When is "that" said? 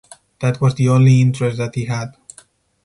0.39-0.59, 1.59-1.75